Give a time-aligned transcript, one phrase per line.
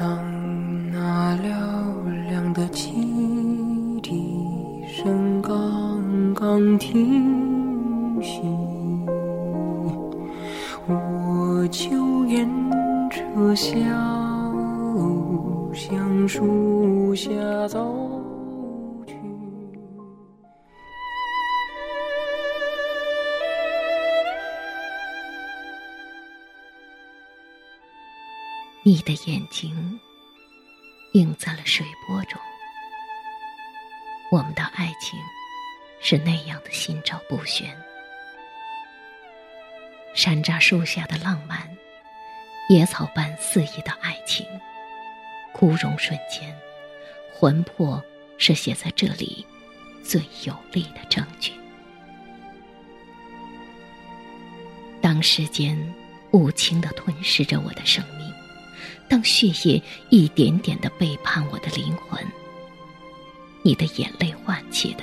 [0.00, 0.18] 当
[0.90, 2.90] 那嘹亮的汽
[4.02, 8.40] 笛声刚刚停息，
[10.88, 12.48] 我就沿
[13.10, 13.74] 着小
[14.54, 17.28] 路向树下
[17.68, 18.19] 走。
[28.82, 30.00] 你的眼睛
[31.12, 32.40] 映在了水波中，
[34.32, 35.20] 我们的爱情
[36.00, 37.68] 是那样的心照不宣。
[40.14, 41.68] 山楂树下的浪漫，
[42.70, 44.46] 野草般肆意的爱情，
[45.52, 46.58] 枯荣瞬间，
[47.34, 48.02] 魂魄
[48.38, 49.46] 是写在这里
[50.02, 51.52] 最有力的证据。
[55.02, 55.76] 当时间
[56.30, 58.19] 无情的吞噬着我的生命。
[59.10, 62.24] 当血液一点点的背叛我的灵魂，
[63.62, 65.02] 你的眼泪唤起的，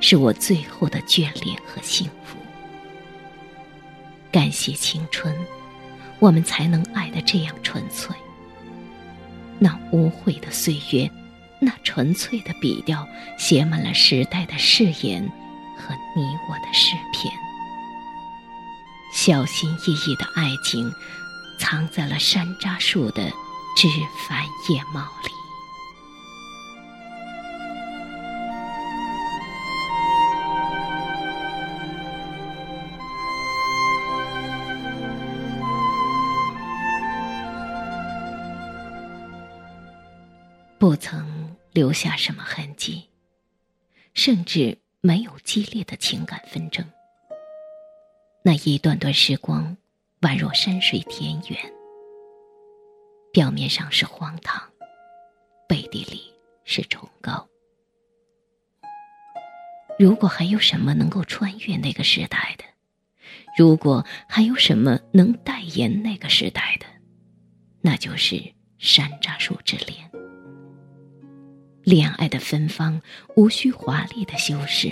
[0.00, 2.38] 是我最后的眷恋和幸福。
[4.32, 5.36] 感谢青春，
[6.20, 8.16] 我们才能爱的这样纯粹。
[9.58, 11.08] 那污秽的岁月，
[11.60, 15.22] 那纯粹的笔调，写满了时代的誓言
[15.76, 17.30] 和你我的诗篇。
[19.12, 20.90] 小心翼翼的爱情。
[21.64, 23.30] 藏在了山楂树的
[23.74, 23.88] 枝
[24.28, 25.30] 繁叶茂里。
[40.78, 43.08] 不曾留下什么痕迹，
[44.12, 46.86] 甚至没有激烈的情感纷争。
[48.42, 49.74] 那一段段时光。
[50.24, 51.58] 宛若山水田园，
[53.30, 54.58] 表面上是荒唐，
[55.68, 56.32] 背地里
[56.64, 57.46] 是崇高。
[59.98, 62.64] 如果还有什么能够穿越那个时代的，
[63.58, 66.86] 如果还有什么能代言那个时代的，
[67.82, 68.42] 那就是
[68.78, 70.10] 山楂树之恋。
[71.82, 72.98] 恋爱的芬芳
[73.36, 74.90] 无需华丽的修饰，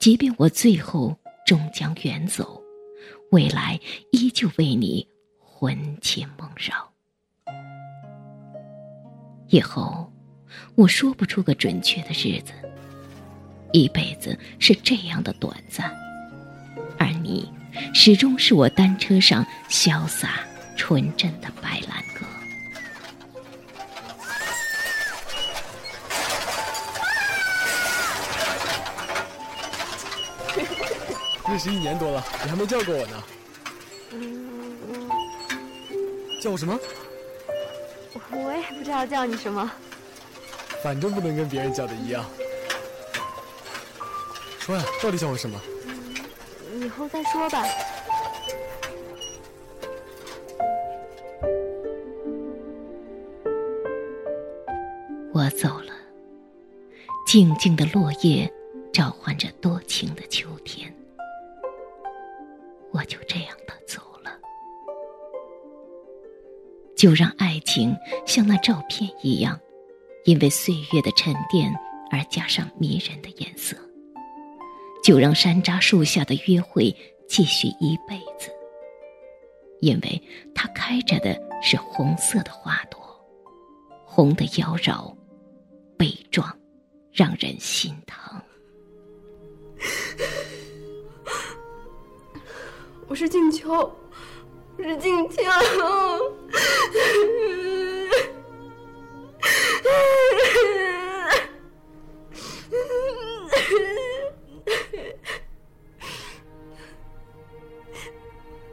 [0.00, 1.14] 即便我最后
[1.44, 2.58] 终将远走。
[3.30, 3.78] 未来
[4.12, 5.06] 依旧为你
[5.38, 6.74] 魂牵梦绕。
[9.48, 10.10] 以后，
[10.74, 12.52] 我说不出个准确的日子。
[13.72, 15.94] 一辈子是这样的短暂，
[16.98, 17.52] 而你，
[17.92, 20.40] 始终是我单车上潇洒
[20.74, 22.26] 纯真的白兰鸽。
[31.48, 33.24] 认识一年多了，你还没叫过我呢。
[36.42, 36.78] 叫我什么？
[38.30, 39.70] 我也不知道叫你什么。
[40.82, 42.24] 反正不能跟别人叫的一样。
[44.58, 45.58] 说呀，到底叫我什么？
[46.80, 47.64] 以后再说吧。
[55.32, 55.92] 我走了，
[57.26, 58.52] 静静的落叶
[58.92, 60.94] 召唤着多情的秋天。
[62.98, 64.40] 我就这样的走了，
[66.96, 69.56] 就让爱情像那照片一样，
[70.24, 71.72] 因为岁月的沉淀
[72.10, 73.76] 而加上迷人的颜色。
[75.04, 76.94] 就让山楂树下的约会
[77.28, 78.50] 继续一辈子，
[79.80, 80.20] 因为
[80.52, 83.00] 它开着的是红色的花朵，
[84.04, 85.14] 红的妖娆、
[85.96, 86.52] 悲壮，
[87.12, 88.42] 让人心疼。
[93.08, 93.90] 我是静秋，
[94.76, 95.40] 我是静秋。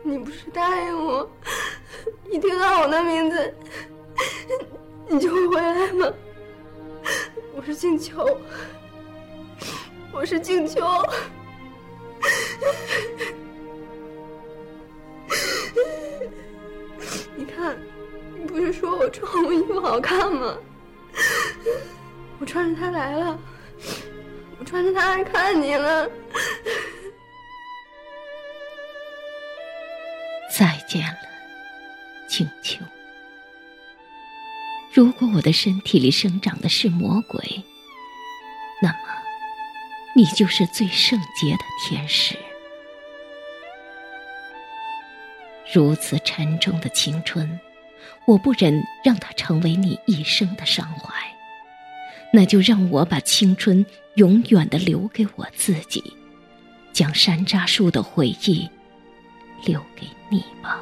[0.04, 1.30] 你不是答应我，
[2.30, 3.56] 一听到我的名字，
[5.08, 6.12] 你就会回来吗？
[7.56, 8.38] 我是静秋，
[10.12, 10.82] 我是静秋。
[19.25, 20.56] 红衣服好看吗？
[22.39, 23.39] 我穿着它来了，
[24.60, 26.10] 我穿着它来看你了。
[30.57, 31.18] 再见了，
[32.27, 32.83] 青丘。
[34.94, 37.63] 如果我的身体里生长的是魔鬼，
[38.81, 38.98] 那么
[40.16, 42.38] 你就是最圣洁的天使。
[45.74, 47.60] 如此沉重的青春。
[48.25, 51.13] 我不忍让它成为你一生的伤怀，
[52.34, 53.86] 那就让我把青春
[54.16, 56.04] 永远的留给我自己，
[56.92, 58.68] 将山楂树的回忆
[59.63, 60.80] 留给你吧。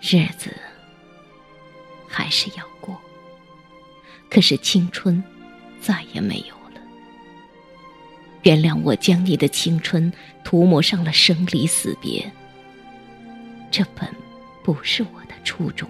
[0.00, 0.54] 日子
[2.06, 2.96] 还是要过，
[4.30, 5.22] 可是青春
[5.80, 6.80] 再也没有了。
[8.44, 10.10] 原谅我将你的青春
[10.44, 12.30] 涂抹上了生离死别。
[13.78, 14.12] 这本
[14.64, 15.88] 不是我的初衷，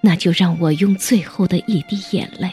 [0.00, 2.50] 那就让我用最后的一滴眼泪，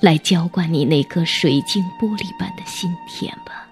[0.00, 3.68] 来浇灌你那颗水晶玻璃般的心田吧。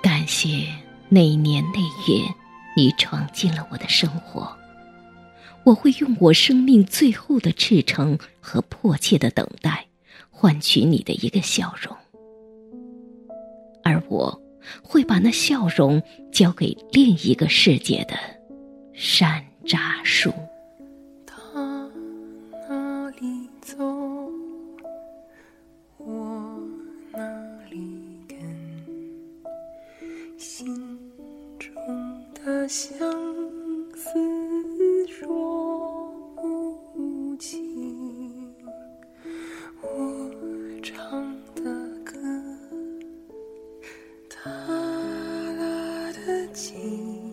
[0.00, 0.68] 感谢
[1.08, 2.45] 那年那月。
[2.76, 4.54] 你闯进了我的生活，
[5.64, 9.86] 我会用我生命最后的赤诚和迫切的等待，
[10.30, 11.96] 换取你的一个笑容，
[13.82, 14.42] 而我
[14.82, 18.14] 会把那笑容交给另一个世界的
[18.92, 20.30] 山楂树。
[25.98, 26.60] 我，
[30.36, 30.85] 心
[32.46, 32.62] 中。
[32.62, 32.96] 的相
[33.96, 38.54] 思说不清，
[39.82, 40.30] 我
[40.80, 41.64] 唱的
[42.04, 42.16] 歌，
[44.30, 44.48] 他
[45.58, 47.25] 拉的琴，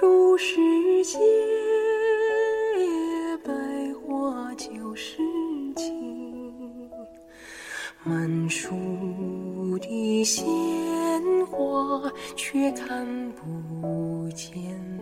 [0.00, 0.54] 如世
[1.04, 1.18] 界，
[3.44, 3.52] 百
[3.94, 5.16] 花就是
[5.74, 6.88] 情。
[8.04, 8.68] 满树
[9.80, 10.46] 的鲜
[11.46, 14.97] 花，却看不见。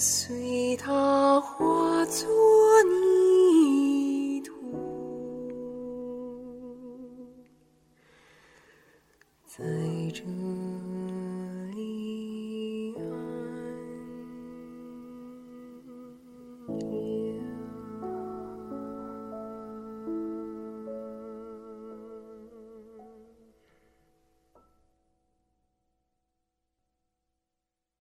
[0.00, 2.28] 随它化作